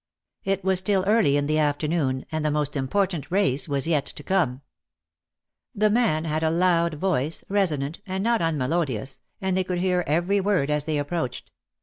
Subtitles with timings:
[0.43, 4.23] It was still early in the afternoon, and the most important race was yet to
[4.23, 4.61] come.
[5.75, 10.39] The man had a loud voice, resonant, and not unmelodious, and they could hear every
[10.41, 11.51] word as they approached.